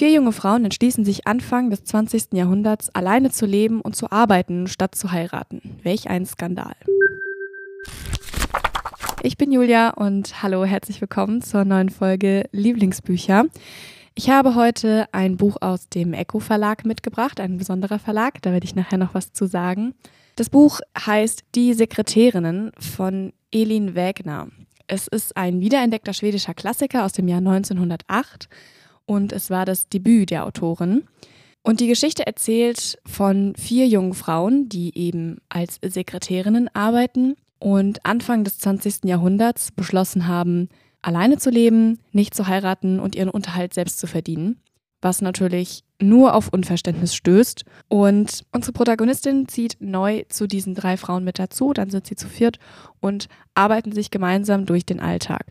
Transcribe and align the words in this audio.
Vier 0.00 0.12
junge 0.12 0.32
Frauen 0.32 0.64
entschließen 0.64 1.04
sich 1.04 1.26
Anfang 1.26 1.68
des 1.68 1.84
20. 1.84 2.32
Jahrhunderts 2.32 2.88
alleine 2.94 3.30
zu 3.30 3.44
leben 3.44 3.82
und 3.82 3.94
zu 3.94 4.10
arbeiten, 4.10 4.66
statt 4.66 4.94
zu 4.94 5.12
heiraten. 5.12 5.60
Welch 5.82 6.08
ein 6.08 6.24
Skandal. 6.24 6.72
Ich 9.22 9.36
bin 9.36 9.52
Julia 9.52 9.90
und 9.90 10.42
hallo, 10.42 10.64
herzlich 10.64 11.02
willkommen 11.02 11.42
zur 11.42 11.66
neuen 11.66 11.90
Folge 11.90 12.48
Lieblingsbücher. 12.50 13.44
Ich 14.14 14.30
habe 14.30 14.54
heute 14.54 15.06
ein 15.12 15.36
Buch 15.36 15.58
aus 15.60 15.90
dem 15.90 16.14
Echo 16.14 16.38
Verlag 16.40 16.86
mitgebracht, 16.86 17.38
ein 17.38 17.58
besonderer 17.58 17.98
Verlag, 17.98 18.40
da 18.40 18.52
werde 18.52 18.64
ich 18.64 18.74
nachher 18.74 18.96
noch 18.96 19.12
was 19.12 19.34
zu 19.34 19.44
sagen. 19.44 19.92
Das 20.34 20.48
Buch 20.48 20.80
heißt 20.98 21.44
Die 21.54 21.74
Sekretärinnen 21.74 22.72
von 22.78 23.34
Elin 23.52 23.94
Wägner. 23.94 24.48
Es 24.86 25.08
ist 25.08 25.36
ein 25.36 25.60
wiederentdeckter 25.60 26.14
schwedischer 26.14 26.54
Klassiker 26.54 27.04
aus 27.04 27.12
dem 27.12 27.28
Jahr 27.28 27.40
1908 27.40 28.48
und 29.10 29.32
es 29.32 29.50
war 29.50 29.66
das 29.66 29.88
Debüt 29.88 30.30
der 30.30 30.46
Autorin. 30.46 31.02
Und 31.62 31.80
die 31.80 31.88
Geschichte 31.88 32.24
erzählt 32.24 32.96
von 33.04 33.54
vier 33.56 33.88
jungen 33.88 34.14
Frauen, 34.14 34.68
die 34.68 34.96
eben 34.96 35.38
als 35.48 35.80
Sekretärinnen 35.82 36.70
arbeiten 36.74 37.34
und 37.58 38.06
Anfang 38.06 38.44
des 38.44 38.60
20. 38.60 39.06
Jahrhunderts 39.06 39.72
beschlossen 39.72 40.28
haben, 40.28 40.68
alleine 41.02 41.38
zu 41.38 41.50
leben, 41.50 41.98
nicht 42.12 42.36
zu 42.36 42.46
heiraten 42.46 43.00
und 43.00 43.16
ihren 43.16 43.30
Unterhalt 43.30 43.74
selbst 43.74 43.98
zu 43.98 44.06
verdienen, 44.06 44.62
was 45.02 45.22
natürlich 45.22 45.82
nur 46.00 46.34
auf 46.34 46.48
Unverständnis 46.52 47.12
stößt. 47.16 47.64
Und 47.88 48.44
unsere 48.52 48.72
Protagonistin 48.72 49.48
zieht 49.48 49.76
neu 49.80 50.22
zu 50.28 50.46
diesen 50.46 50.76
drei 50.76 50.96
Frauen 50.96 51.24
mit 51.24 51.40
dazu, 51.40 51.72
dann 51.72 51.90
sind 51.90 52.06
sie 52.06 52.14
zu 52.14 52.28
viert 52.28 52.60
und 53.00 53.26
arbeiten 53.54 53.90
sich 53.90 54.12
gemeinsam 54.12 54.66
durch 54.66 54.86
den 54.86 55.00
Alltag. 55.00 55.46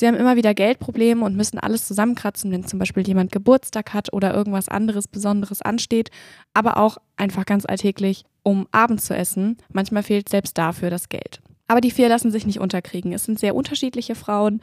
Sie 0.00 0.06
haben 0.06 0.14
immer 0.14 0.34
wieder 0.34 0.54
Geldprobleme 0.54 1.22
und 1.22 1.36
müssen 1.36 1.58
alles 1.58 1.86
zusammenkratzen, 1.86 2.50
wenn 2.50 2.64
zum 2.64 2.78
Beispiel 2.78 3.06
jemand 3.06 3.32
Geburtstag 3.32 3.92
hat 3.92 4.14
oder 4.14 4.32
irgendwas 4.32 4.70
anderes 4.70 5.06
Besonderes 5.06 5.60
ansteht, 5.60 6.10
aber 6.54 6.78
auch 6.78 6.96
einfach 7.18 7.44
ganz 7.44 7.66
alltäglich, 7.66 8.24
um 8.42 8.66
Abend 8.72 9.02
zu 9.02 9.14
essen. 9.14 9.58
Manchmal 9.70 10.02
fehlt 10.02 10.30
selbst 10.30 10.56
dafür 10.56 10.88
das 10.88 11.10
Geld. 11.10 11.42
Aber 11.68 11.82
die 11.82 11.90
vier 11.90 12.08
lassen 12.08 12.30
sich 12.30 12.46
nicht 12.46 12.60
unterkriegen. 12.60 13.12
Es 13.12 13.24
sind 13.24 13.38
sehr 13.38 13.54
unterschiedliche 13.54 14.14
Frauen. 14.14 14.62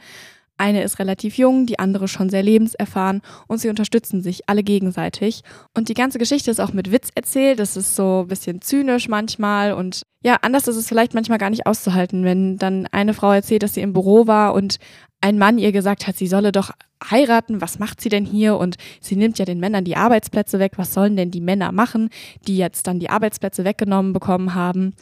Eine 0.56 0.82
ist 0.82 0.98
relativ 0.98 1.38
jung, 1.38 1.66
die 1.66 1.78
andere 1.78 2.08
schon 2.08 2.30
sehr 2.30 2.42
lebenserfahren 2.42 3.22
und 3.46 3.58
sie 3.58 3.68
unterstützen 3.68 4.22
sich 4.22 4.48
alle 4.48 4.64
gegenseitig. 4.64 5.42
Und 5.72 5.88
die 5.88 5.94
ganze 5.94 6.18
Geschichte 6.18 6.50
ist 6.50 6.60
auch 6.60 6.72
mit 6.72 6.90
Witz 6.90 7.10
erzählt. 7.14 7.60
Es 7.60 7.76
ist 7.76 7.94
so 7.94 8.22
ein 8.22 8.28
bisschen 8.28 8.60
zynisch 8.60 9.08
manchmal 9.08 9.72
und 9.72 10.02
ja, 10.24 10.38
anders 10.42 10.66
ist 10.66 10.74
es 10.74 10.88
vielleicht 10.88 11.14
manchmal 11.14 11.38
gar 11.38 11.50
nicht 11.50 11.64
auszuhalten, 11.66 12.24
wenn 12.24 12.58
dann 12.58 12.88
eine 12.90 13.14
Frau 13.14 13.30
erzählt, 13.30 13.62
dass 13.62 13.74
sie 13.74 13.82
im 13.82 13.92
Büro 13.92 14.26
war 14.26 14.52
und 14.52 14.78
ein 15.20 15.38
Mann 15.38 15.58
ihr 15.58 15.72
gesagt 15.72 16.06
hat, 16.06 16.16
sie 16.16 16.26
solle 16.26 16.52
doch 16.52 16.70
heiraten, 17.02 17.60
was 17.60 17.78
macht 17.78 18.00
sie 18.00 18.08
denn 18.08 18.24
hier? 18.24 18.56
Und 18.56 18.76
sie 19.00 19.16
nimmt 19.16 19.38
ja 19.38 19.44
den 19.44 19.60
Männern 19.60 19.84
die 19.84 19.96
Arbeitsplätze 19.96 20.58
weg. 20.58 20.72
Was 20.76 20.94
sollen 20.94 21.16
denn 21.16 21.30
die 21.30 21.40
Männer 21.40 21.72
machen, 21.72 22.10
die 22.46 22.56
jetzt 22.56 22.86
dann 22.86 23.00
die 23.00 23.10
Arbeitsplätze 23.10 23.64
weggenommen 23.64 24.12
bekommen 24.12 24.54
haben? 24.54 24.94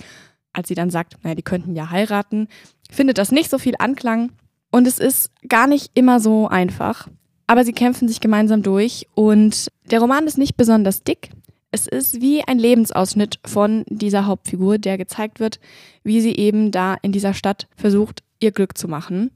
Als 0.53 0.69
sie 0.69 0.75
dann 0.75 0.91
sagt, 0.91 1.17
naja, 1.23 1.35
die 1.35 1.43
könnten 1.43 1.75
ja 1.75 1.91
heiraten, 1.91 2.49
findet 2.91 3.19
das 3.19 3.31
nicht 3.31 3.51
so 3.51 3.59
viel 3.59 3.75
Anklang. 3.79 4.33
Und 4.71 4.87
es 4.87 4.99
ist 4.99 5.31
gar 5.49 5.67
nicht 5.67 5.91
immer 5.95 6.19
so 6.19 6.49
einfach. 6.49 7.09
Aber 7.47 7.65
sie 7.65 7.73
kämpfen 7.73 8.09
sich 8.09 8.21
gemeinsam 8.21 8.63
durch. 8.63 9.07
Und 9.15 9.69
der 9.91 10.01
Roman 10.01 10.27
ist 10.27 10.39
nicht 10.39 10.57
besonders 10.57 11.03
dick. 11.03 11.31
Es 11.71 11.87
ist 11.87 12.23
wie 12.23 12.43
ein 12.43 12.59
Lebensausschnitt 12.59 13.39
von 13.45 13.85
dieser 13.89 14.27
Hauptfigur, 14.27 14.79
der 14.79 14.97
gezeigt 14.97 15.41
wird, 15.41 15.61
wie 16.05 16.21
sie 16.21 16.35
eben 16.35 16.71
da 16.71 16.97
in 17.03 17.13
dieser 17.13 17.35
Stadt 17.35 17.69
versucht, 17.77 18.23
ihr 18.41 18.51
Glück 18.51 18.79
zu 18.79 18.89
machen 18.89 19.31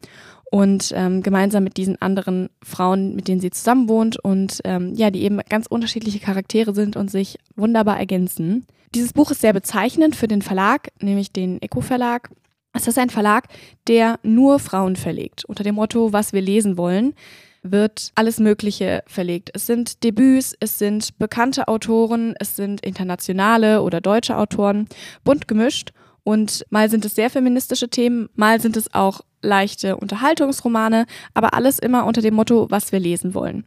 und 0.50 0.92
ähm, 0.96 1.22
gemeinsam 1.22 1.64
mit 1.64 1.76
diesen 1.76 2.00
anderen 2.02 2.50
Frauen, 2.62 3.14
mit 3.14 3.28
denen 3.28 3.40
sie 3.40 3.50
zusammen 3.50 3.88
wohnt 3.88 4.18
und 4.18 4.60
ähm, 4.64 4.94
ja, 4.94 5.10
die 5.10 5.22
eben 5.22 5.40
ganz 5.48 5.66
unterschiedliche 5.66 6.18
Charaktere 6.18 6.74
sind 6.74 6.96
und 6.96 7.10
sich 7.10 7.38
wunderbar 7.56 7.98
ergänzen. 7.98 8.66
Dieses 8.94 9.12
Buch 9.12 9.30
ist 9.30 9.40
sehr 9.40 9.52
bezeichnend 9.52 10.16
für 10.16 10.26
den 10.26 10.42
Verlag, 10.42 10.88
nämlich 11.00 11.32
den 11.32 11.62
Eco 11.62 11.80
Verlag. 11.80 12.30
Es 12.72 12.88
ist 12.88 12.98
ein 12.98 13.10
Verlag, 13.10 13.46
der 13.86 14.18
nur 14.22 14.58
Frauen 14.58 14.96
verlegt. 14.96 15.44
Unter 15.44 15.62
dem 15.62 15.76
Motto, 15.76 16.12
was 16.12 16.32
wir 16.32 16.40
lesen 16.40 16.76
wollen, 16.76 17.14
wird 17.62 18.10
alles 18.14 18.40
Mögliche 18.40 19.02
verlegt. 19.06 19.50
Es 19.54 19.66
sind 19.66 20.02
Debüts, 20.02 20.56
es 20.60 20.78
sind 20.78 21.18
bekannte 21.18 21.68
Autoren, 21.68 22.34
es 22.38 22.56
sind 22.56 22.80
internationale 22.80 23.82
oder 23.82 24.00
deutsche 24.00 24.36
Autoren, 24.36 24.88
bunt 25.24 25.46
gemischt. 25.46 25.92
Und 26.24 26.64
mal 26.70 26.90
sind 26.90 27.04
es 27.04 27.14
sehr 27.14 27.30
feministische 27.30 27.88
Themen, 27.88 28.28
mal 28.34 28.60
sind 28.60 28.76
es 28.76 28.92
auch 28.94 29.22
leichte 29.42 29.96
Unterhaltungsromane, 29.96 31.06
aber 31.34 31.54
alles 31.54 31.78
immer 31.78 32.04
unter 32.06 32.20
dem 32.20 32.34
Motto, 32.34 32.66
was 32.70 32.92
wir 32.92 33.00
lesen 33.00 33.34
wollen. 33.34 33.64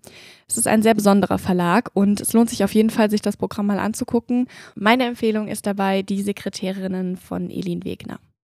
Es 0.48 0.58
ist 0.58 0.68
ein 0.68 0.84
sehr 0.84 0.94
besonderer 0.94 1.40
Verlag 1.40 1.90
und 1.94 2.22
es 2.22 2.34
lohnt 2.34 2.50
sich 2.50 2.64
auf 2.64 2.74
jeden 2.74 2.90
Fall, 2.90 3.10
sich 3.10 3.22
das 3.22 3.38
Programm 3.38 3.68
mal 3.68 3.80
anzugucken. 3.80 4.48
Meine 4.76 5.06
Empfehlung 5.06 5.48
ist 5.48 5.66
dabei 5.66 6.04
die 6.04 6.22
Sekretärinnen 6.22 7.18
von 7.18 7.50
Elin 7.50 7.84
Wegner. 7.84 8.20